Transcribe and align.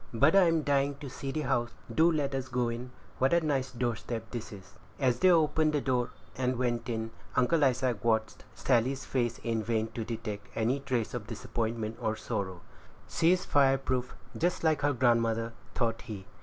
But 0.15 0.35
I'm 0.35 0.63
dying 0.63 0.95
to 0.95 1.11
see 1.11 1.29
the 1.31 1.41
house; 1.41 1.69
do 1.93 2.11
let 2.11 2.33
us 2.33 2.47
go 2.47 2.69
in; 2.69 2.89
what 3.19 3.33
a 3.35 3.41
nice 3.41 3.71
doorstep 3.71 4.31
this 4.31 4.51
is!" 4.51 4.73
As 4.99 5.19
they 5.19 5.29
opened 5.29 5.73
the 5.73 5.79
door 5.81 6.09
and 6.35 6.57
went 6.57 6.89
in, 6.89 7.11
Uncle 7.35 7.63
Isaac 7.63 8.03
watched 8.03 8.43
Sally's 8.55 9.05
face 9.05 9.37
in 9.43 9.61
vain 9.61 9.89
to 9.93 10.03
detect 10.03 10.47
any 10.55 10.79
trace 10.79 11.13
of 11.13 11.27
disappointment 11.27 11.97
or 12.01 12.15
sorrow. 12.15 12.61
She 13.07 13.31
is 13.31 13.45
fire 13.45 13.77
proof, 13.77 14.15
just 14.35 14.63
like 14.63 14.81
her 14.81 14.93
grandmother, 14.93 15.53
thought 15.75 16.01
he. 16.01 16.25